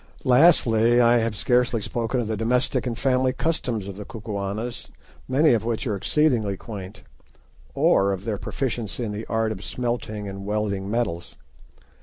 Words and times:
Lastly, 0.23 0.99
I 0.99 1.17
have 1.17 1.35
scarcely 1.35 1.79
spoken 1.79 2.19
of 2.19 2.27
the 2.27 2.35
domestic 2.35 2.87
and 2.87 2.97
family 2.97 3.33
customs 3.33 3.87
of 3.87 3.97
the 3.97 4.03
Kukuanas, 4.03 4.89
many 5.27 5.53
of 5.53 5.63
which 5.63 5.85
are 5.85 5.95
exceedingly 5.95 6.57
quaint, 6.57 7.03
or 7.75 8.11
of 8.11 8.25
their 8.25 8.39
proficiency 8.39 9.03
in 9.03 9.11
the 9.11 9.27
art 9.27 9.51
of 9.51 9.63
smelting 9.63 10.27
and 10.27 10.43
welding 10.43 10.89
metals. 10.89 11.35